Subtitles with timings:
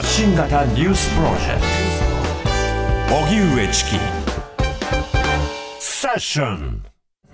[0.00, 1.60] 発信型ニュースプロジェク
[3.10, 3.16] ト。
[3.16, 3.90] 荻上チキ。
[5.78, 6.82] セッション。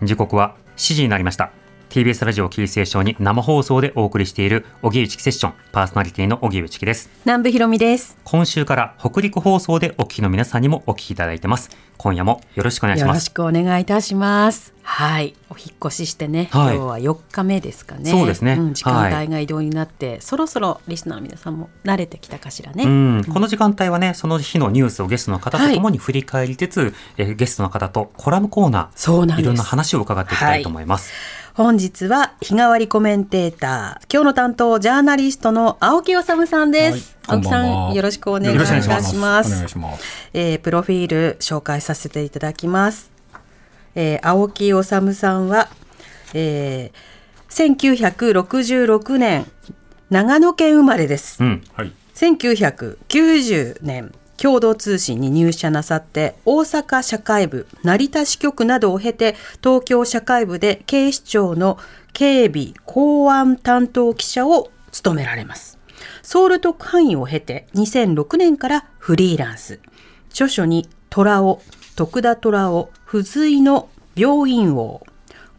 [0.03, 1.53] 時刻は7時になりました。
[1.91, 7.11] TBS ラジオキーステーションに生放送でお送りしている荻上チキセッションパーソナリティの荻上チキです。
[7.25, 8.19] 南部ひろみです。
[8.25, 11.71] 今週から北陸放送でお聞きの皆さんにもお聞きいただいてます。
[11.97, 13.09] 今夜もよろしくお願いします。
[13.09, 14.75] よろしくお願いいたします。
[14.83, 16.77] はい、お引っ越ししてね、はい。
[16.77, 18.11] 今日は4日目ですかね。
[18.11, 18.55] そうですね。
[18.55, 19.25] ん時間はい。
[19.25, 22.85] 帯が移動になって、そろそろリスナーの皆さんも慣れてきたかしらね。
[22.85, 31.13] うん、この時間帯はね、その日のニュースをゲストの方とともに振り返りつつ、えーゲストの方とコラムコーナー、そうなんいろんな話を伺っていきたいと思います。
[31.57, 37.17] 本日は日替わりコメンテーター、今日の担当ジャーナリストの青木治さんです。
[37.27, 38.67] はい青木さこんよろしくお願いいた
[39.03, 39.55] します。
[39.55, 40.31] お願いします。
[40.35, 43.11] えープロフィール紹介させていただきます。
[43.95, 45.01] えー青木治さ
[45.35, 45.71] んは、
[46.35, 47.17] えー
[47.49, 49.51] 1966年
[50.11, 51.43] 長野県生まれです。
[51.43, 51.65] うん。
[51.73, 51.93] はい。
[52.15, 61.79] 1990年共同通信に入社なさって大阪社会部成田支局などを経て東京社会部で警視庁の
[62.13, 65.79] 警備公安担当記者を務められます。
[66.23, 69.81] ソウル特派員を経て2006年からフリーランス。
[70.31, 71.63] 著書に虎尾
[71.97, 75.03] 徳田虎尾不随の病院王。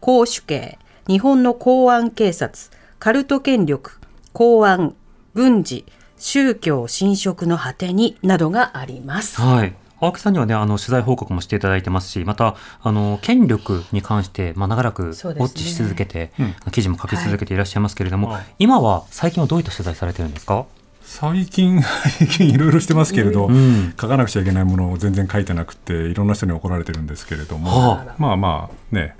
[0.00, 0.78] 公主刑。
[1.06, 2.70] 日本の公安警察。
[2.98, 3.98] カルト権力。
[4.32, 4.94] 公安
[5.34, 5.84] 軍事。
[6.18, 9.40] 宗教侵食の果てになどがあります。
[9.40, 9.74] はい。
[10.00, 16.54] 青木さんにはね、あの、取材報告もしていただいてますし、また、あの、権力に関して、まあ、長らくウォッチし続けて、うん。
[16.70, 18.46] 記事も書き続けていらっしゃいますけれども、はい。
[18.60, 20.66] 今は、最近はどういった取材されてるんですか？
[21.02, 23.94] 最近、最近いろいろしてますけれど、ん。
[24.00, 28.14] 書かなくちゃいけないものを全然書いてなくて、いろんな人に怒られてるんですけれども、はあ。
[28.18, 29.16] まあまあね、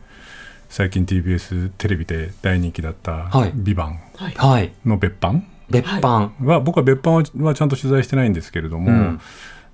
[0.69, 4.70] 最近 TBS テレビで大人気だったはい「ビバンはい。
[4.84, 6.34] の別版別版。
[6.42, 9.20] は、僕は別版ははちゃんと取材してないんですけれども、うん。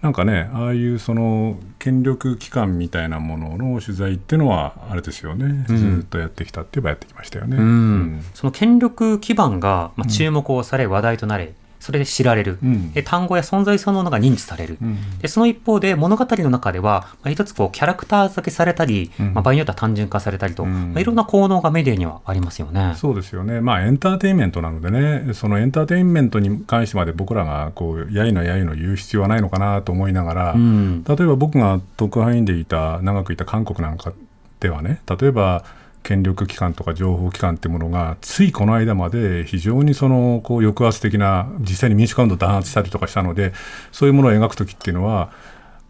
[0.03, 5.77] なんかね、ああいうその権力機関みたいなものの取材っていうのは、あれですよね、うん。
[5.77, 7.57] ずーっとやってきたって言えばやってきましたよね。
[7.57, 7.63] うん。
[7.63, 8.25] うん。
[8.35, 12.93] その権力基盤が、まあ、注目をされ、話題となれ、それで知られる、うん。
[12.93, 15.19] で単語や存在そのものが認知される、うん。
[15.19, 19.35] でその一方で物語の中では、まあ、一つこうキャラクター付けされたり、うん。
[19.35, 20.95] まあ、場合によっては単純化されたりと、うん。
[20.95, 22.95] まあ、いろんな効能がメディアにはありますよね。
[22.97, 31.05] そうですよね、まあ、エンターテインメントなのでね、そのエンターテインメントに関してまで僕らがこうやいのやいの言う必要はないのかなと思いながら、うん。
[31.05, 34.15] 例えば僕が特派員でいた、長くいた韓国なんか
[34.61, 35.65] ではね、例えば
[36.05, 43.53] 権力機関とか情報機関っていうものが、ついこの間まで非常にそのこう抑圧的な、実際に民主化運動を弾圧したりとかしたので、
[43.91, 45.33] そういうものを描くときっていうのは、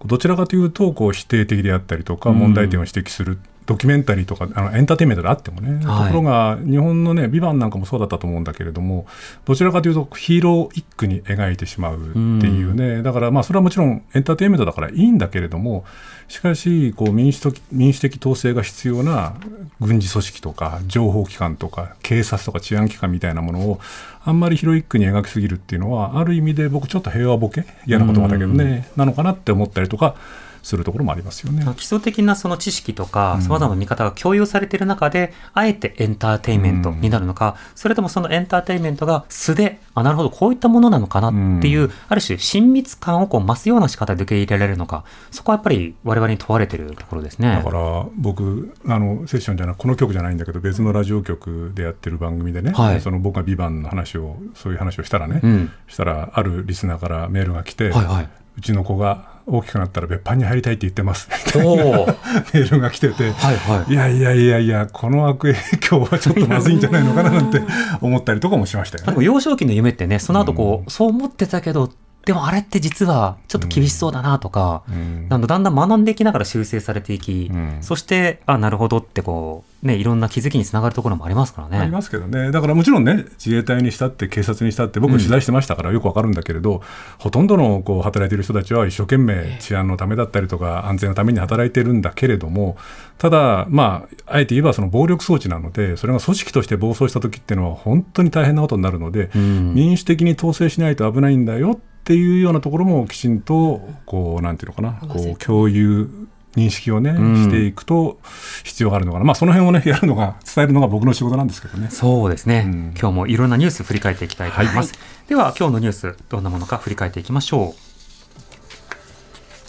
[0.07, 3.39] どちらかというとこう否定的であったりとか、うん問題点を指摘する。
[3.67, 6.13] ドキュメンタリーとかあのエンターテインメントであってもね、はい。
[6.13, 9.07] ところが日本のね「ビバンなんかもそうだったと思うんだけれども
[9.47, 15.85] どちらかというとヒーロー一句に描いてしまうっていうね、だからまあそれはもちろんエンターテインメントだからいいんだけれども
[16.29, 19.35] しかしこう民主的民主的統制が必要な
[19.81, 23.81] 軍事組織とか情報機関とか警察とか治安機関みたいなものを
[24.25, 27.65] あんまりヒロイックに描きすぎるっていうのはある意味で僕ちょっと平和ボケ？
[27.87, 30.17] 嫌な言葉だけどね、なのかなって思ったりとか
[30.65, 31.65] するところもありますよね。
[31.65, 47.57] まあ基礎的なその知識とか、うんさまざまな見方が共有されている中で、あえてエンターテインメントになるのか、それともそのエンターテインメントが素で、あ、なるほど、こういったものなのかなっていう、うんある種親密感をこう増すような仕方で受け入れられるのか、そこはやっぱり我々に問われているところですね。
[47.57, 55.71] だから僕あのセッションじゃなくこの曲じゃないんだけど別のラジオ局でやってる番組でね、はいその僕が「ビバンの話をそういう話をしたらね、うん。
[55.89, 58.29] したらあるリスナーからメールが来て、はいはい。
[58.57, 63.31] うちの子が大きくなったら別班に入りたいって言ってます みたいおなメールが来てて。
[63.33, 63.93] はい。
[63.93, 67.61] いやいやいやいや、この悪影響はちょっとまずいんじゃないのかななんて
[68.01, 69.27] 思ったりとかもしましたよでもね。
[69.27, 71.91] 幼少期の夢ってね、その後こう、そう思ってたけど、
[72.25, 75.29] でもあれって実はちょっと厳しそうだなとか、うん。
[75.29, 77.79] だんだん学んでいきながら修正されていき、うん。
[77.83, 81.79] そして、あ、なるほどってこう、ね、いろんな気づきにつながるところもありますからね。
[81.79, 86.81] ありますけどね、だからもちろんね、自衛隊にしたって、警察にしたって、僕、取材してましたからよくわかるんだけれど、
[87.19, 92.79] ほとんどのこう働いている人たちは一生懸命治安のためだったりとか、安全のために働いてるんだけれども、
[93.19, 99.75] ただ、まあ、あえて言えばその暴力装置なので、それが組織として暴走した時っていうのは、本当に大変なことになるので、うん。
[99.75, 106.11] 民主的に統制しないと危ないんだよっていうようなところもきちんと、こう、なんていうのかな、こう共有
[106.57, 108.19] 認識をね、んしていくと
[108.63, 111.89] 必要があるのかな、まあ、その辺をね、 やるのが、伝えるのが僕の仕事なんですけどね。
[111.91, 112.95] そうですね、うん。
[112.99, 114.93] 今日もいろんなニュース振り返っていきたいと思います。
[115.29, 117.75] では、今日のニュース、どんなものか振り返っていきましょ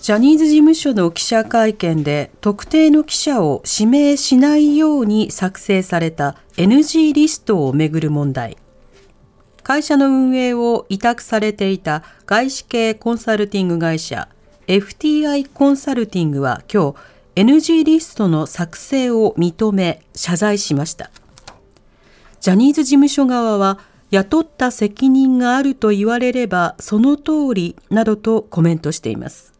[0.06, 8.56] ジャニーズ事務所の記者会見で特定の記者を指名しないように作成された NG リストをめぐる問題
[9.66, 14.30] 会社の運営を委託されていた外資系コンサルティング会社
[14.68, 16.94] FTI コンサルティングは今
[17.34, 21.10] 日 NG リストの作成を認め謝罪しました。
[22.42, 23.80] ジャニーズ事務所側は
[24.12, 29.52] 雇った責任があると言われればその通りなどとコメントしています。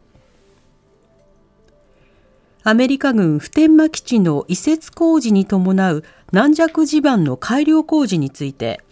[2.62, 8.85] アメリカ軍普天間基地の移設工事に伴う軟弱地盤の改良工事について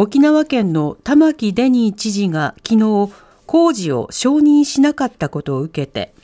[0.00, 3.12] 沖縄県の玉城デニー知事が昨日
[3.46, 6.14] 工事を承認しなかったことを受けて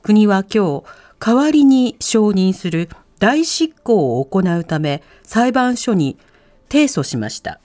[0.00, 0.84] 国は今日
[1.18, 2.88] 代わりに承認する
[3.18, 6.16] 大執行を行うため裁判所に
[6.70, 7.60] 提訴しました。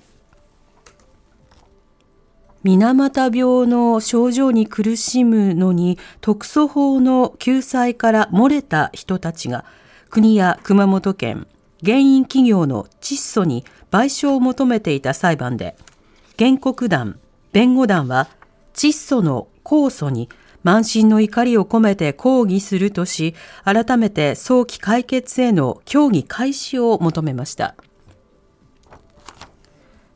[2.64, 9.64] 水俣病の症状に苦しむのに特措法の救済から漏れた人たちが
[10.10, 11.48] 国や熊本県
[11.82, 13.64] 原因企業の窒素に
[13.96, 15.78] 賠償を求めていた裁判で
[16.38, 17.18] 原告団
[17.54, 18.28] 弁護団は
[18.74, 20.28] 窒素の控訴に
[20.64, 27.76] 満身の怒りを込めて抗議するとし改めて早期解決への協議開始を求めました。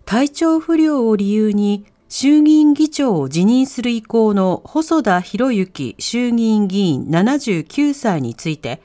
[0.05, 8.81] 体調不良を理由に衆議院議長を辞任する意向の細田博之衆議院議員79歳について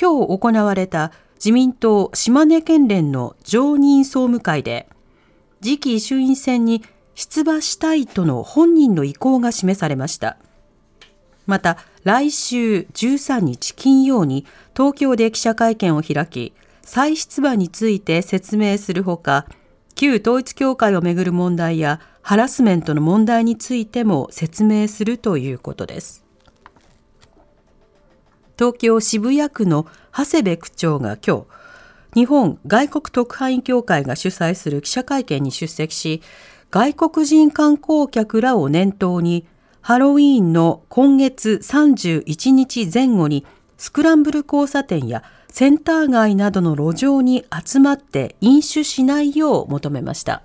[0.00, 1.10] 今日行われた
[1.42, 4.88] 自民党島根県連の常任総務会で
[5.60, 6.84] 次期衆院選に
[7.16, 10.36] 出馬したいとの本人の意向が示されました。
[11.46, 14.46] また来週13日金曜に
[14.76, 16.52] 東京で記者会見を開き
[16.82, 19.46] 再出馬について説明するほか
[19.96, 26.22] 旧統一教会をめぐる問題やハラスメントの問題についても説明するということです。
[28.62, 31.46] 東京渋谷区の長谷部区長が今
[32.14, 36.22] 日日本外国特派員協会が主催する記者会見に出席し
[36.70, 39.48] 外国人観光客らを念頭に
[39.80, 43.44] ハロウィーンの今月31日前後に
[43.78, 50.40] スクランブル交差点やセンター街などの路上に集まって飲酒しないよう求めました。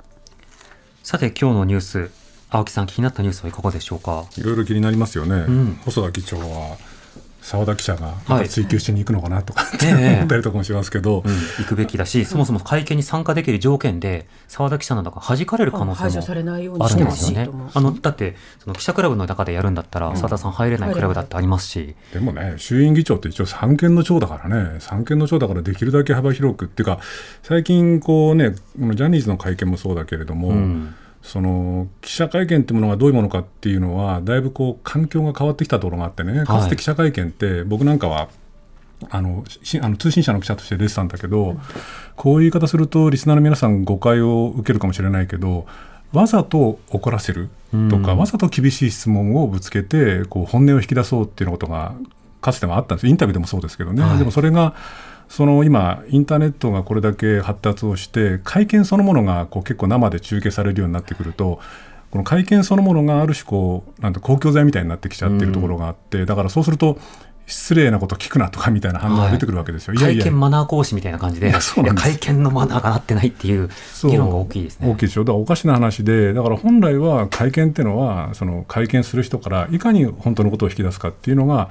[1.03, 2.09] さて今日のニュース
[2.49, 4.25] 青木さん気になったニュースはいかがでしょうか？
[4.37, 5.75] いろいろ気になりますよね、ん。
[5.85, 6.77] 細田議長は
[7.47, 8.49] 澤田記者がはい。
[8.49, 10.15] 追及しに行くのかなとかってええ。
[10.17, 17.49] 思ったりとかもしますけど、うん、行くべきだし、そもそも会見に参加できる条件で、澤田記者なんだか弾かれる可能性もあるんですよね。
[17.73, 26.99] あのだって、その記者クラブの中でやるんだったら、澤田さん入れないクラブだってありますし、でもね、衆院議長って一応三権の長だからね、三権の長だからできるだけ幅広くっていうか、
[27.43, 28.57] 最近こうね、こ
[28.87, 30.95] のジャニーズの会見もそうだけれども、うん
[31.27, 38.29] その記者会見っていうものがどういうものかっていうのは、だいぶこう環境が変わってきたところがあってね、かつて記者会見って、僕なんかは、
[39.11, 41.57] あのしあの通信社の記者として出てたんだけど、
[42.15, 45.65] こういう言い方すると、リスナーの皆さん、誤解を受けるかもしれないけど、
[46.13, 47.49] わざと怒らせる
[47.89, 48.17] とか、うん。
[48.17, 51.93] わざと厳しい質問をぶつけて、こう本音を引き出そうっていうようなことが、
[52.41, 53.07] かつてはあったんです。
[53.07, 54.17] インタビューでもそうですけどね、はい。
[54.17, 54.73] でもそれが、
[55.29, 61.59] その今、インターネットがこれだけ発達をして、会見そのものがこう結構生で中継されるようになってくると、
[62.11, 66.97] この会見そのものがある種こう、なんて公共財みたいになってきちゃってるところがあって、だからそうすると、
[67.47, 69.93] 失礼なこと聞くなとかみたいな反応が出てくるわけですよ。
[69.93, 70.01] い。
[70.01, 70.23] やいや。
[70.23, 71.53] 会見マナー講師みたいな感じで、
[71.95, 73.69] 会見のマナーがなってないっていう
[74.03, 74.89] 議論が大きいですね。
[74.89, 81.69] 大きいでしょ、だからおかしな話で、だから本来は会見っていうのは、その会見する人からいかに本当のことを引き出すかっていうのが、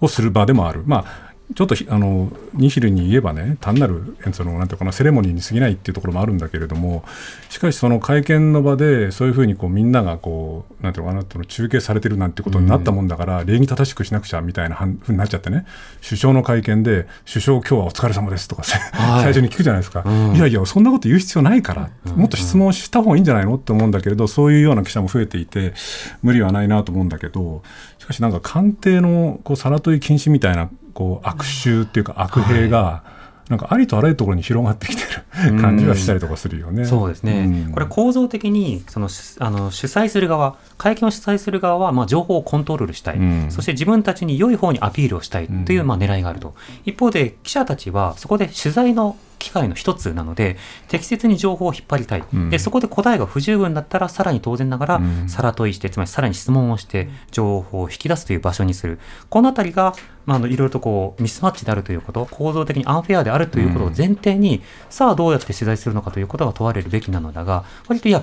[0.00, 0.82] をする場でもある。
[0.86, 7.04] まあちょっとひあのニヒルに言えばね、単なるそのなんていうかなセレモニーに過ぎないっていうところもあるんだけれども、
[7.50, 15.66] しかし、その会見の場で、そういうふうにこうみんながこうなんていうのかな、その中継されてるなんてことになったもんだから、礼儀正しくしなくちゃみたいなふうになっちゃってね、
[16.04, 18.62] 首相の会見で、首相、今日はお疲れ様ですとか、
[18.92, 19.22] はい。
[19.22, 20.36] 最初に聞くじゃないですか、うん。
[20.36, 25.74] いやいや、そんなこと言う必要ないから、もっと質問した方がいいんじゃないのって思うんだけれど、そういうような記者も増えていて、
[26.22, 27.62] 無理はないなと思うんだけど、
[27.98, 33.02] しかしなんか官邸のこうさら問い禁止みたいなこう悪臭っていうか悪弊が、
[33.50, 36.86] なんかありとあらゆるところに広がってきてる感じがしたりとかするよね。
[36.86, 37.72] そうですね、うん。
[37.72, 43.50] これ構造的にそのしあの主催する側会見を主催する側はまあ情報をコントロールしたい、うん。
[43.50, 45.86] そして自分たちに良い方にアピールをしたいといううん。
[45.86, 46.54] まあ狙いがあると、
[46.86, 50.56] 一方で記者たちはそこで取材の機会の一つなので
[50.88, 52.50] 適切に情報を引っ張りたい、うん。
[52.50, 55.28] でそこで答えが不十分だったらさらに当然ながらうん。
[55.28, 58.98] さら問いしてつまりさらに質問をして情報を引き出すという場所にする。
[59.28, 68.22] このあたりが、まあ、あのいろいろとこうミスマッチであるということ構造的にアンフェアであるということを前提に、さあどうやって取材するのかということが問われるべきなのだが割といや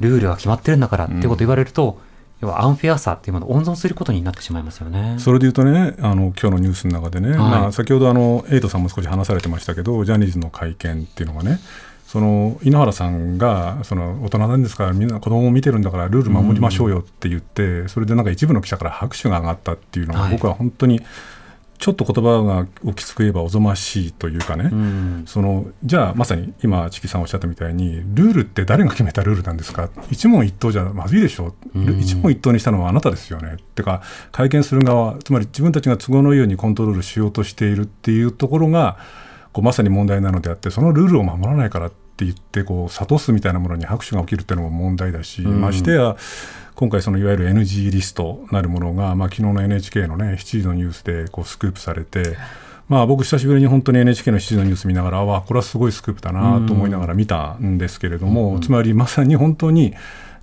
[0.00, 2.00] ルールが決まってるんだからってことを言われると、
[2.42, 5.14] 要はアンフェアさっていうものを温存することになってしまいますよね。
[5.18, 11.60] それで言うとね、あの今日のニュースの中でね、まあ、先ほどあのエイトさんも少し話されてましたけど、ジャニーズの会見っていうのがね、
[12.04, 21.00] その井ノ原さんがその大人なんですからみんな子供を見てるんだからルール守りましょうよって言って、それでなんか一部の記者から拍手が上がったっていうのは、はい僕は本当に
[21.82, 25.24] ちょっと言葉が大きく言えばおぞましいというかね、うん。
[25.26, 29.90] そのじゃあまさに今チキさんおっしゃったみたいにルールって誰が決めたルールなんですか？
[30.08, 31.98] 一問一答じゃまずいでしょ、うん。
[31.98, 33.54] 一問一答にしたのはあなたですよね。
[33.54, 38.96] ってか会見する側つまり自分たちが都合のいいようにコントロールしようとしているっていうところが
[39.52, 45.60] こうまさに問題なのであってそのルールを守らないからって言ってこう諭すみたいなものに拍手が起きるっていうのも問題だし、うん。
[45.60, 46.16] ましてや
[46.74, 52.36] 今回そのいわゆる NG リストなるものが、まあ、昨日の NHK のね7時のニュースでこうスクープされて。
[52.88, 59.94] まあ、僕、久しぶりに本当に NHK の7時のニュース見ながら、あわこれはすごいスクープだなと思いながら見たんですけれども、つまりまさに本当に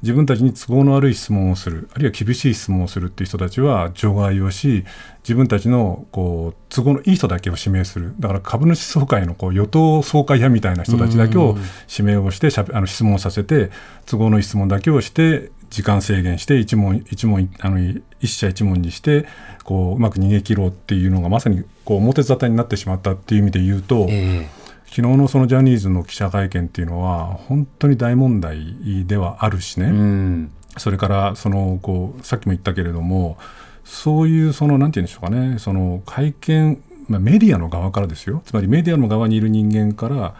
[0.01, 4.85] 自分たちに都合の悪い質問をする、あるいは厳しい質問をするっていう人たちは除外をし、
[5.23, 11.57] 自分たちのこう都合のいい人だけを指名する、だから株主総会のこう与党総会派みたいな人たちだけを
[11.89, 13.71] 指名をしてしゃべあの質問をさせて、
[14.05, 17.79] 都合のいい質問だけをして、時間制限して一問一問あの
[18.19, 19.25] 一社一問にして
[19.63, 24.47] こううまく逃げ切ろうっていうのがまさにこう表沙汰になってしまったっていう意味で言うと、え
[24.89, 30.51] 昨日のそのジャニーズの記者会見っていうのは本当に大問題ではあるしね、えうん。
[30.77, 33.37] それからそのこうさっきも言ったけれども
[33.83, 35.59] そういうそのなんて言うんでしょうかね。
[35.59, 38.41] その会見、まあ、メディアの側からですよ。
[38.45, 40.35] つまりメディアの側にいる人間から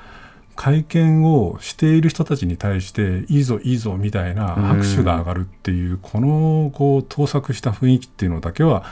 [0.60, 8.84] 会見をしている人たちに対していいぞいいぞみたいな拍手が上がるっていうこのこう盗作した雰囲気っていうのだけは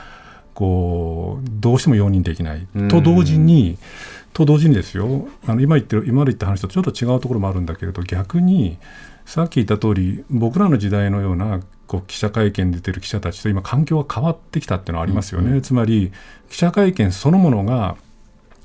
[0.53, 2.65] こうどうしても容認できない。
[2.73, 2.87] うん。
[2.87, 3.77] と同時に
[4.31, 5.27] と同時にですよ。
[5.45, 8.77] あの今言ってる今まで言った話とちょっと違うところもあるんだけれど逆に
[9.25, 16.13] さっき言った通り僕らの時代のようなこう記者会見に出てる記者たちと今環境が変わってきたっていうのはありますよね、つまり
[16.49, 17.97] 記者会見そのものが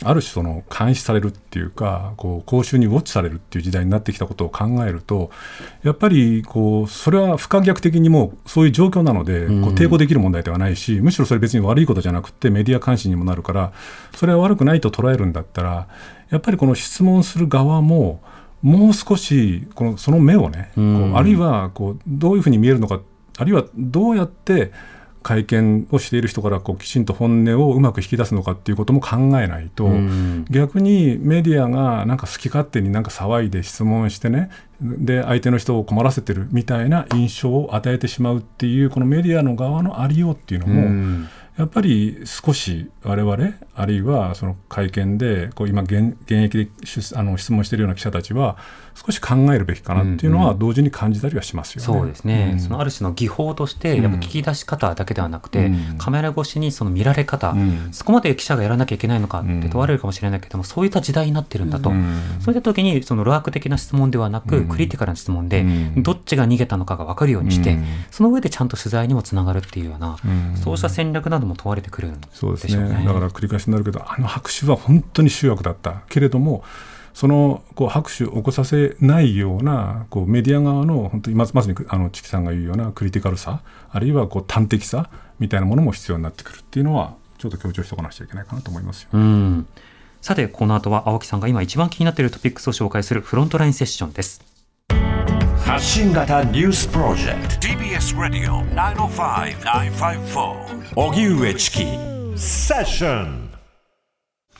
[0.04, 5.30] ある種その監視されるっていうかこう公衆にウォッチされるっていう時代になってきたことを考えると
[5.82, 13.73] やっぱりこうそれは不可逆的にもうそういう状況なのでこううん抵抗できる問題ではないしむしろそれ別に悪いことじゃなくてメディア監視にもなるから
[14.14, 15.88] それは悪くないと捉えるんだったら
[16.30, 18.23] やっぱりこの質問する側も
[18.62, 21.12] もう少しこのその目をねこうん。
[21.12, 23.00] うあるいはこうどういうふうに見えるのか
[23.38, 24.73] あるいはどうやって
[25.22, 30.44] 会見をしている人からこうきちんと本音をうまく引き出すのかっていうことも考えないと、うん。
[30.50, 34.50] 逆にメディアがなんか好き勝手になんか騒いで質問してね
[34.80, 41.28] で相手の人を困らせてるみたいな印象を与えてしまうっていうこのメディアの側のありようっていうのも、うん。
[41.58, 48.56] やっぱり少し我々あるいはその会見でこう今現現役で出あの質問しているような記者たちは
[48.94, 51.87] 少し考えるべきかなっていうのは同時に感じたりはしますよね。
[51.87, 52.61] そうですね、ん。
[52.61, 55.99] そのある種の技法として、やっぱ聞き出し方だけではなくて、うん。
[55.99, 57.88] カメラ越しにその見られ方、うん。
[57.92, 62.20] そこまで記者がやらなきゃいけないのかっうんて問われるかもしれないけども、そういった時代になってるんだと、うん。
[62.40, 64.68] そういった時にその路悪的な質問ではなく、うん。
[64.68, 66.02] クリティカルな質問で、うん。
[66.02, 67.84] どっちが逃げたのかが分かるようにして、うん。
[68.11, 70.56] その上でちゃんと取材にもつながるっていうような、うん。
[70.56, 72.92] そうした戦略なども問われてくるんでしょうそうですね。
[72.92, 73.06] ね。
[73.06, 76.64] だから繰り返しになるけどあの拍手は本当に集約だったけれども
[77.14, 89.09] そのこう拍手を起こさせないようなこうメディア側の本当にまずまさにあのチキさんが言うようなクリティカルさあるいはこう端的さみたいなものも必要になってくるっていうのはちょっと強調しておかなくちゃいけないかなと思いますよ。
[89.12, 89.66] うん。
[90.21, 94.40] さて、この後は青木さんが今一番気になっているトピックスを紹介するフロントラインセッションです。
[95.64, 97.66] 発信型ニュースプロジェクト。
[97.66, 101.78] TBS ラディオ905-954おぎゅうえちき
[102.37, 103.50] セッション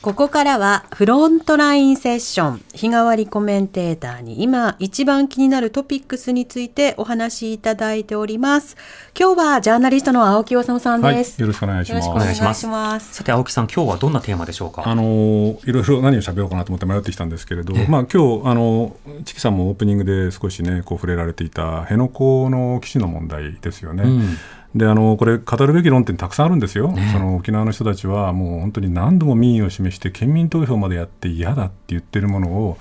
[0.03, 8.75] ここからはフロントラインセッション日替わりコメンテーターに今一番気になるトピックスについてお話しいただいております。
[9.17, 11.39] 今日はジャーナリストの青木治さんはい、です。
[11.39, 12.05] よろしくお願いします。
[12.05, 12.99] よろしくお願いしま。
[12.99, 14.83] すさて、青木さん、今日はどんなテーマでしょうか？
[14.85, 24.03] あのーいろいろ何を喋ろうかなと思って迷ってきたんですけれど、まあ今日あのチキさんもオープニングで少しねこう触れられていた辺野古の基地の問題ですよね。
[24.03, 24.37] うん
[24.75, 32.77] であのこれ語るべき論点たくさんあるんですよ、その沖縄の人たちはもう本当に何度も民意を示して県民投票までやって嫌だって言ってるものを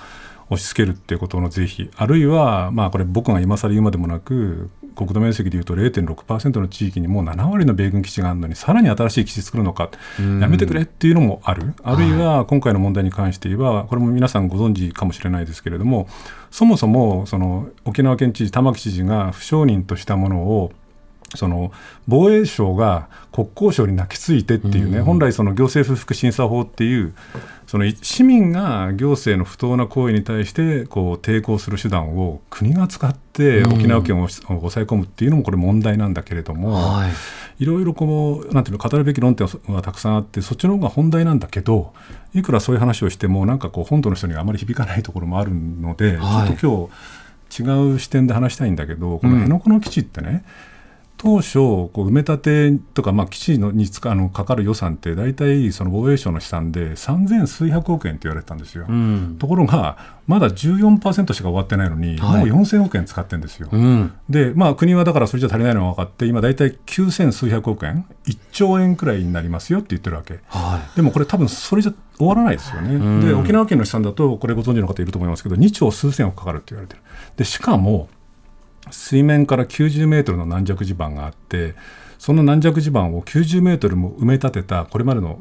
[0.52, 1.90] 押し付けるっていうことの是非。
[1.96, 9.90] あるいは、まあ、これ僕が今更言うまでもなく国土面積でいうと0.6%の地域にもう7割の米軍基地があるのにさらに新しい基地作るのか。
[10.18, 11.74] やめてくれっていうのもある。
[11.82, 16.06] あるいは今回の問題に関して言えばこれも皆さんご存知かもしれないですけれども
[16.50, 20.72] そもそもその沖縄県知事玉城知事が不承認としたものを
[21.34, 21.72] その
[22.06, 27.14] 防衛省が国交省に泣きついてっていうね、本来、その行政不服審査法っていう、
[27.66, 41.94] その市民が行政の不当な行為に対してこう抵抗する手段を国が使って沖縄県を抑え込むっていうのもこれ問題なんだけれども、はい、いろいろこうなんていうの語るべき論点がたくさんあってそっちの方が本題なんだけど
[42.34, 46.90] いくらそういう話をしてもなんかこう本土の人にはあまり響かないところもあるので、はい、ちょっと
[47.62, 50.71] 今日違う視点で話したいんだけどこの辺野古の基地ってね、うん
[51.22, 58.86] 当初、こう埋め立てとか、まあ、基地のに使あのかかる予算って、大体その防衛省の試算で3000数百億円って言われてたんですよ。
[58.88, 63.68] うん、ところが、まだ14%しか終わってないのに、はい、もう4000億円使ってるんですよ。
[63.70, 70.40] うん、で、まあ、国はだからそれじゃ足りないのが分かって、今、大体9000数百億円、1兆円くらいになりますよって言ってるわけ。
[70.48, 72.96] はい、でもこれ、多分それじゃ終わらないですよね。
[72.96, 77.02] うん、で、沖縄県の試算だと、これご存知の方いると思いますけど、2兆数千億かかるって言われてる。
[77.36, 78.08] でしかも
[78.90, 81.74] 水面から90メートルの軟弱地盤があって
[82.18, 85.40] その軟弱地盤を90メートルも埋め立てたこれまでの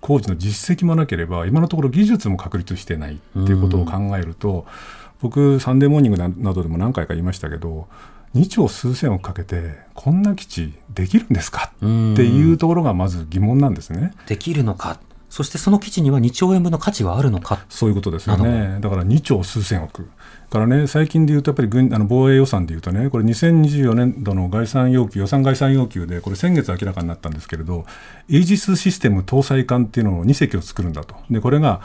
[0.00, 4.64] 工事の実績もなければ今のところ技術も確立してないっていうことを考えると、
[5.20, 7.88] 僕サンデーモーニングなどでも何回か言いましたけど
[8.34, 14.12] 2兆数千億かけてこんな基地できるんですかっていうところがまず疑問なんですね。
[14.26, 18.78] できるのかそしてその基地には2兆円分の価値はあるのかそういうことですよね。
[18.80, 20.08] だから2兆数千億。
[20.50, 27.84] からね、最近でいうと、やっぱり軍あの防衛予算でいうとね、これ、2024年度の概算要求、予算概算要求で、これ、先月明らかになったんですけれど、
[28.28, 31.16] イージスシステム搭載艦っていうのを2隻を作るんだと。
[31.30, 31.82] でこれが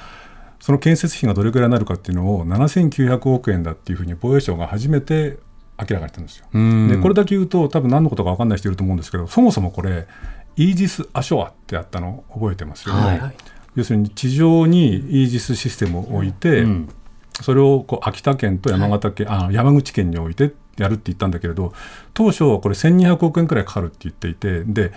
[0.64, 5.38] その建設費がどれくらいになるかっていうのを7900億円だっていうふうに防衛省が初めて
[5.78, 6.46] 明らかにしたんですよ。
[6.88, 10.08] でこれだけ言うと多分何のことか分かんない人いると思うんですけどそもそもこれ
[10.56, 13.02] イージス・アショアってあったの覚えてますよね。
[13.02, 13.36] はい、
[13.76, 16.90] 要するに地上にイージスシステムを置いて、うん
[17.42, 21.74] それをこう秋田県と山形県、はい、あ山口県においてやるって言ったんだけれど
[22.14, 24.92] 当初はこれ1200億円くらいかかるって言っていてで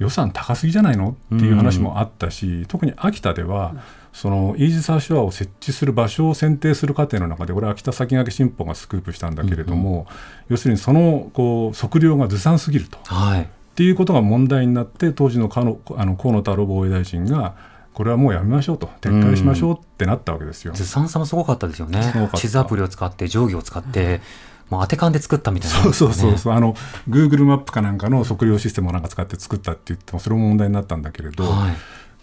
[0.00, 3.74] 予算高すぎじゃないのっていう話もあったし、特に秋田では、
[4.14, 10.06] そのイージス・アショアを設置する場所を選定する過程の中でこれは秋田先駆け新報がスクープしたんだけれども、うんうん、
[10.48, 17.54] 要するにそのこう測量がずさんすぎると、はい、っていうことが問題になって当時の河野あの河野太郎防衛大臣が
[18.00, 20.72] これはもうやめましょうと、撤回しましょうってなったわけですよ。
[20.72, 22.00] ずさんさもすごかったですよね。
[22.34, 24.22] 地図アプリを使って、定規を使って、
[24.70, 26.38] もう当て勘で作ったみたいな、ね、そうそうそう。
[26.38, 26.72] そう、あの、
[27.10, 31.76] Google マップかなんかの測量システムをなんか使って作ったって言っても、それも問題になったんだけれど、はい、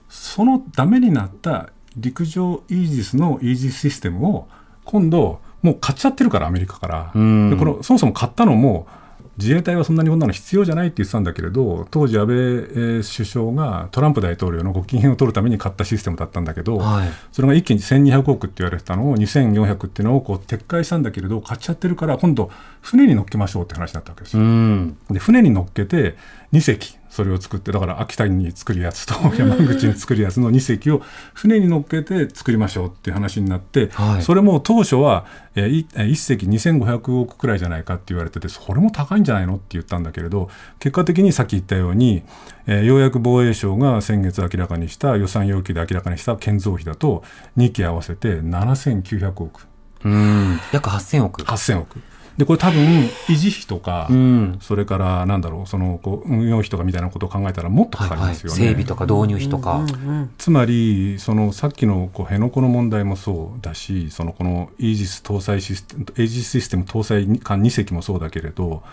[0.09, 4.47] そのダメになった陸上イージスのイージスシステムを、
[4.83, 7.03] 今度、もう買っちゃってるから、アメリカから。
[7.13, 8.87] でこのそもそも買ったのも、
[9.37, 22.49] 自衛隊はそんなにこんなの必要じゃないって言ってたんだけれど当時安倍首相がトランプ大統領の国金を取るために買ったシステムだったんだけど、はい、それが一気に1200億って言われてたのを2400っていうのをこう撤回したんだけれど買っちゃってるから今度
[22.81, 24.43] 船に乗っけましょうって話になったわけですよ。
[25.11, 26.15] で船に乗っけて
[26.51, 31.01] 2隻それを作ってだから秋田に作るやつと山口に作るやつの2隻を
[31.33, 42.23] 船に乗っけて作りましょうっていう話になって、はい、それも当初は、えー、1隻2500億くらいじゃないかって言われててそれも高いんじゃないのって言ったんだけれど結果的にさっき言ったように、
[42.65, 47.23] えー、ようやく防衛省が先月明らかにした予算要求で明らかにした建造費だと
[47.57, 49.67] 2機合わせて7900億。
[50.03, 51.41] うん約8000億。
[51.43, 52.01] 8000億。
[52.37, 52.83] でこれ多分
[53.27, 59.85] 維持費とか、うん、それからなんだろうそのこう運用費とかみたいなことを考えたらもっとかかりますよね、はいはい、整備とか導入費とか、
[60.37, 68.83] つまりそのさっきのこう辺野古の問題もそうだしそのこのイージス搭載システムイージスシステム搭載艦2隻もそうだけれど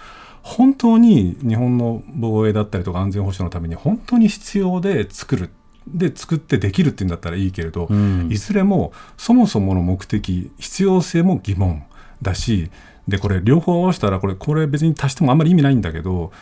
[0.43, 5.51] 本当に日本の防衛だったりとか安全保障のために本当に必要で作る
[5.87, 11.85] で作ってできるっていうんだったらいいけれど、うん、いずれもそもそもの目的必要性も疑問
[12.23, 12.71] だし
[13.09, 16.33] でこれ両方合わせたらこれこれ別に足してもあんまり意味ないんだけど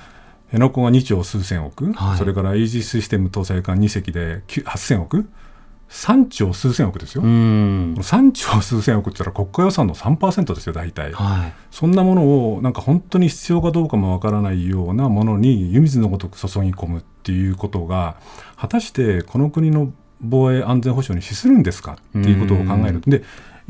[0.47, 5.29] 辺野古が2兆数千億、はい、それからイージスシステム搭載艦2隻で8000億
[5.89, 18.17] 3兆数千億ですよ、3兆数千億って言ったら国家予算の3%ですよ、大体、はい、そんなものをなんか本当に必要かどうかもわからないようなものに湯水のごとく注ぎ込むっていうことが、
[18.57, 23.03] 果たしてこの国の防衛安全保障に資するんですかっていうことを考える。
[23.07, 23.23] で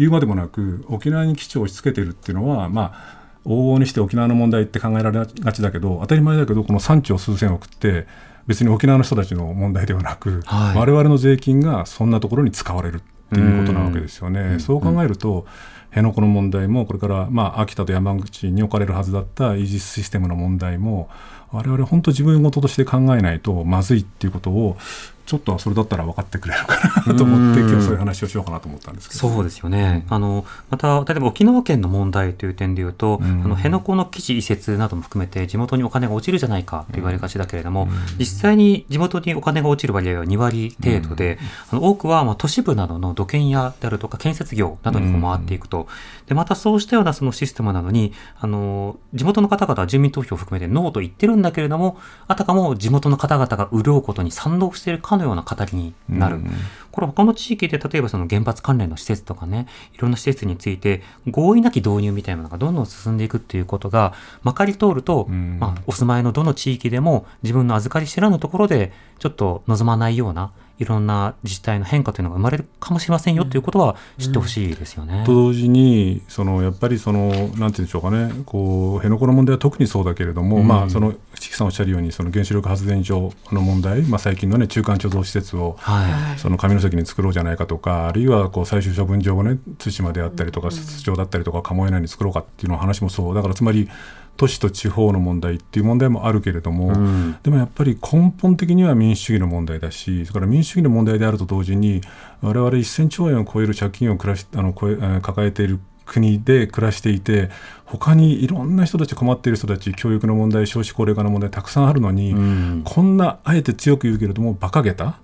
[0.02, 8.06] 言うまでもなく沖縄に基地を押し付けてるっていうのはまあ往々にして沖縄の問題って考えられがちだけど当たり前だけどこの3兆数千億って
[8.46, 13.00] 別に沖縄の人たちの問題ではなく、はい、我々の税金がそんなところに使われるっ
[13.34, 14.58] ていうことなわけですよね。
[14.58, 15.46] そう考えると、
[15.90, 21.08] 辺野古の問題もこれから、まあ、秋田と山口に置かれるはずだったイージスシステムの問題も
[21.50, 24.78] 我々本当自分事として考えないとまずいっていうことを
[25.26, 29.20] ちょっとそれだったら分かってくれるかなと思って今日そういう話をしようかなと思ったんですけど。
[29.20, 33.42] そうですよね、あのまた例えば沖縄県の問題という点でいうと、うん。
[33.44, 41.38] あの辺野古の基地移設なども含めて地元にお金が落ちるじゃないかと言われがちだけれども、実際に地元にお金が落ちる割合は2割程度で、
[41.70, 45.86] あの多くはまあ都市部などの土建屋であるとか建設業などにこう回っていくと、
[46.26, 56.36] でまたそうしたようなそのシステムなのにあの地元の方々は住民投票を含めてノーと言ってるんだけれどもあたかも地元の方々が潤うことに賛同しているかのような語りになる。
[56.36, 56.50] うん
[56.92, 75.22] これ他の地域で例えばその原発関連の施設とかね、いろんな施設について合意なき導入みたいなのがどんどん進んでいくっていうことがまかり通ると、うんまあ、お住まいのどの地域でも自分の預かり知らぬところでちょっと望まないようないろんな自治体の変化というのが生まれるかもしれませんよということは知ってほしいですよね。
[75.24, 78.32] と同時にそのやっぱりそのなんて言うんでしょうかね。
[78.46, 80.68] こう辺野古の問題は特にそうだけれども、うん。
[80.68, 86.38] まあそのチキさんおっしゃるようにその原子力発電所の問題、まあ、最近のね中間貯蔵施設をはい。
[86.38, 93.34] その上関に作ろうじゃないかとかあるいはこう最終処分場をね対馬であったりとか筒場だったりとか鴨江内に作ろうかっていうの話もそう。
[93.34, 93.88] だからつまり
[94.36, 102.00] 都市と地方の問題っていう問題もあるけれども、うんでもやっぱり根本的には民主主義の問題だし、それから民主主義の問題であると同時に、
[102.40, 107.50] 我々1000兆円を超える借金を暮らしあの抱えている国で暮らしていて、
[107.84, 115.18] 他にいろんな人たち、困っている人たち、教育の問題、少子高齢化の問題、たくさんあるのに、うんこんなあえて強く言うけれども、馬鹿げた？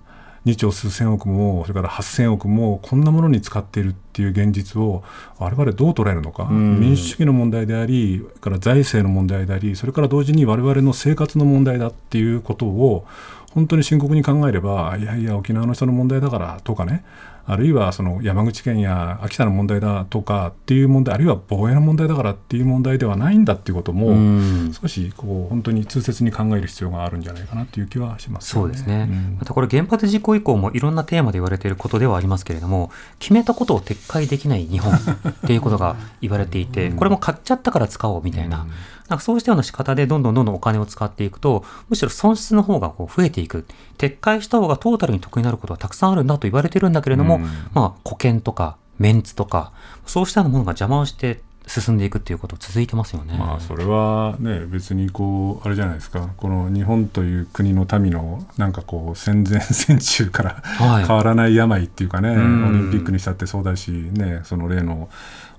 [0.45, 5.03] 2兆数千億も、それから8000億も、こんなものに使っているっていう現実を、
[5.37, 6.79] 我々どう捉えるのか、ん。
[6.79, 13.05] 民主主義の問題であり、それから財政の問題であり、それから同時に我々の生活の問題だっていうことを、
[13.51, 17.03] 本当に深刻に考えれば、いやいや、沖縄の人の問題だからとかね、
[17.49, 24.71] あるいはその山口県や秋田の問題だとかっていう問題、あるいは防衛の問題だからっていう問題ではないんだっていうことも、うん。
[24.79, 29.37] 少しこう本当に痛切に考える必要があるんじゃないかなという気はしますよそうですね、ん。
[29.39, 34.99] またこれ原発事故以降もいろんなテーマで言われていることではありますけれども決めたことを撤回できない日本っ
[35.47, 38.67] ていうことが言われていて これも買っちゃったから使おうみたいな,、
[39.09, 43.65] なんかそうしたような仕方でどんどんどんどんお金を使っていくとむしろ損失の方がこう増えていく。
[43.97, 47.43] 撤回した方がトータルに得になることはたくさんあるんだと言われてるんだけれども、うん。
[47.73, 49.71] まあ保険とかメンツとか
[50.05, 53.37] そうしたようなものが邪魔をして進んでいくっていうこと続いてますよね。
[53.37, 56.29] まあそれはね別にこうあれじゃないですか。
[56.35, 61.05] この日本という国の民のなんかこう戦前戦中からはい。
[61.05, 62.67] 変わらない病っていうかね、ん。
[62.67, 65.09] オリンピックにしたってそうだしねその例の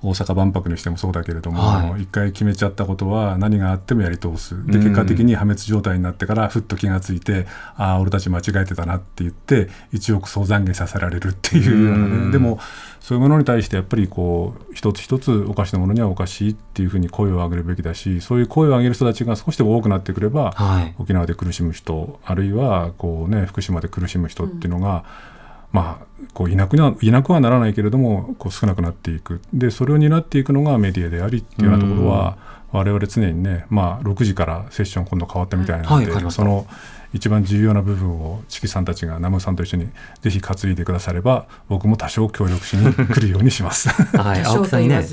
[0.02, 2.02] 大阪万博にしてもそうだけれども、はい。
[2.02, 4.54] 一回決めちゃったことは何があってもやり通す。
[4.66, 4.84] でうん。
[4.84, 12.30] 結果的に破滅状態になってからふっと気がついてああ俺たち間違えてたなって言って一億総懺悔させられるっていうようなね、うん。
[12.32, 12.58] でも
[13.00, 20.94] そういうものに対してやっぱりこう一つ一つおかしなものにはおかしいっていうふうに声を上げるべきだしそういう声を上げる人たちが少しでも多くなってくれば、はい。
[20.98, 25.04] 沖縄で苦しむ人あるいはこう、ね、福島で苦しむ人っていうのが、
[25.72, 29.40] まあ、こういなくないなくはならないけれどもこう少なくなっていく。
[29.52, 32.36] でそれを担っていくのがメディアでありっていうようなところは、
[32.72, 36.66] 我々常にね、まあ、6時からセッション今度変わったみたいなので、はいその
[37.12, 39.88] 一番重要な部分をチキさんたちがナムさんと一緒に
[40.20, 43.88] ぜひ担いでくだされば僕も多少協力しに来るようにします。
[44.16, 45.04] はい、青木さんにね、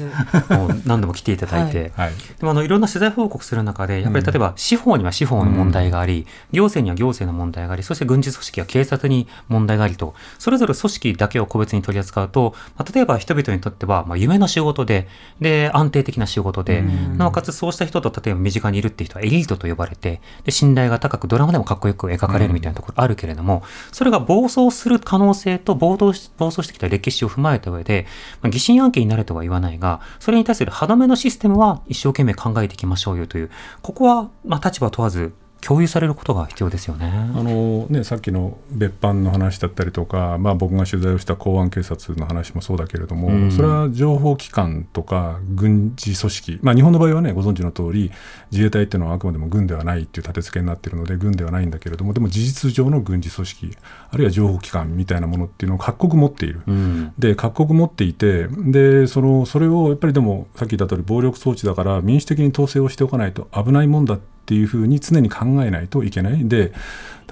[0.49, 2.12] もう何度も来ていただいて、はい。
[2.39, 15.07] でもあのいろんな取材報告する中で、やっぱり例えば司法には司法の問題があり、行政には行政の問題があり、そして軍事組織や警察に問題がありと、それぞれ組織だけを個別に取り扱うと、まあ、例えば人々にとっては、まあ、夢の仕事で、
[15.41, 16.83] で、安定的な仕事で、
[17.17, 28.06] なおかつそうした人と例えば身近にいるっていう人はエリートと呼ばれて、で、信頼が高く、ドラマでもかっこよく描かれるみたいなところあるけれども、それが暴走する可能性と暴走し暴走してきた歴史を踏まえた上で、
[28.41, 37.12] まあ、疑心暗鬼になるとは言わないが、それに対する歯止めのシステムは一生懸命考えていきましょうよという、ここは、まあ、立場問わず共有されることが必要ですよね。
[37.36, 48.12] あのね、さっきの別班の話だったりとか、まあ、僕が取材をした公安警察の話もそうだけれども、うんそれは情報機関とか軍事組織、まあ、日本の場合はねご存知の通り
[48.52, 53.78] 自衛隊っていうのはあくまでも軍ではないっていう立て付けになっているので軍ではないんだけれどもでも事実上の軍事組織
[54.12, 56.62] あるいは情報機関みたいなものっていうのを各国持っている。
[56.67, 57.13] うん。
[57.17, 66.47] で各国持っていてでそのそれをやっぱりでもさっき言った通り暴力装置だから民主的に統制をしておかないと危ないもんだっていうふうに常に考えないといけない。
[66.47, 66.73] で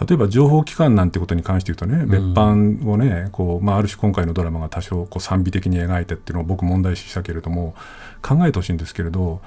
[0.08, 7.76] 例えば情報機関なんてことに関して言うとね別班をねこう、まあ、ある種今回のドラマが多少こう賛美的に描いてっていうのを僕問題視したけれども
[8.22, 9.42] 考えてほしいんですけれど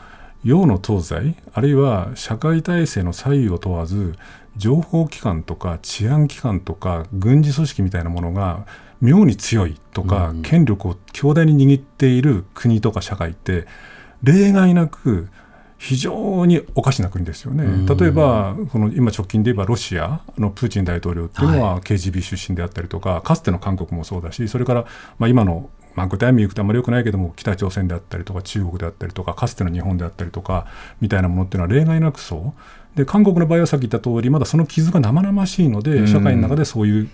[0.45, 4.15] 洋の東西あるいは社会体制の左右を問わず
[4.57, 8.67] 情報機関とか治安機関とか軍事組織みたいなものが
[9.01, 10.43] 妙に強いとか、うん。
[10.43, 13.67] 権力を強大に握っている国とか社会って
[14.23, 15.29] 例外なく
[15.79, 17.87] 非常におかしな国ですよね。
[17.89, 24.87] 例えば、この今直近で言えばロシアのプーチン大統領っていうのは KGB 出身であったりとか、はい、かつての韓国もそうだし、それから、
[25.19, 30.69] まあ、今のまあ、具体名言うとあんまりよくないけども北朝鮮であったりとか中国であったりとかかつての日本であったりとか
[31.01, 32.55] みたいなものっていうのは例外なくそ
[32.95, 32.97] う。
[32.97, 37.11] で韓国の場合はさっき言った通りまだその傷が生々しいので社会の中でそういう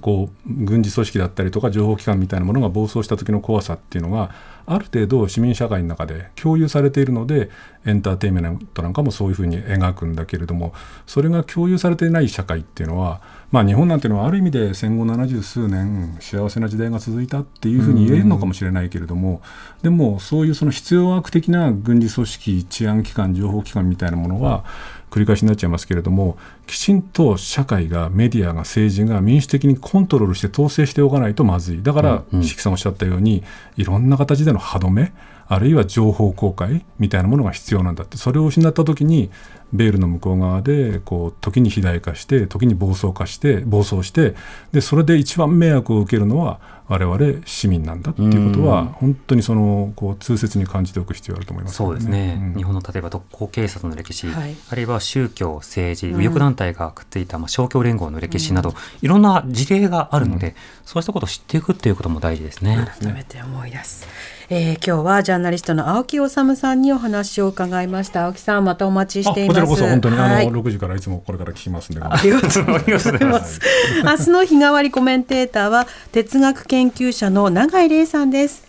[0.00, 4.30] こう軍事組織だったりとか情報機関みたいなものが暴走した時の怖さっていうのが
[4.64, 7.50] ある程度市民社会の中で共有されているので
[7.84, 10.72] エンターテインメントなんかもそういうふうに描くんだけれども
[11.06, 19.42] それが共有されていない社会っていうのはまあ日本なんていうのはある意味で戦後七十数年幸せな時代が続いたっていうふうに言えるのかもしれないけれども
[19.82, 24.64] でもそういうその必要悪的な軍事組織治安機関情報機関みたいなものは
[25.12, 31.82] 繰り返しになっちゃいますけれどもきちんと社会がメディアが政治が民主的にコントロールして統制しておかないとまずい。
[31.82, 33.44] だから石木さんおっしゃったように
[33.76, 35.12] いろんな形での歯止め
[35.52, 38.16] あるいは情報公開みたいなものが必要なんだって。
[38.16, 39.30] それを失った時に
[39.72, 44.34] ベールの向こう側でこう時に肥大化して時に暴走化して暴走して
[44.72, 62.86] でそれで一番迷惑を受けるのは我々市民なんだっていうことは本当にそのこう痛切に感じておく必要あると思います、ね、そうですね、うん、日本の例えば特攻警察の歴史、はい、あるいは宗教政治右翼団体がくっついた、まあ、勝共連合の歴史など、うん、いろんな事例があるので、うん、そうしたことを知っていくっていうことも大事ですね。
[63.00, 64.06] 改めて思い出す、
[64.54, 68.26] えー、今日はジャーナリストの青木治さんにお話を伺いました。
[68.26, 69.60] 青木さんまたお待ちしています。
[69.60, 72.02] こちらこそ本当に、はい、あの6時からいつもこれから聞きますんで。
[72.02, 73.60] ありがとうございます。
[74.04, 78.68] 明日の日替わりコメンテーターは哲学研究者の永井玲さんです。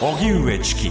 [0.00, 0.90] 荻上チキ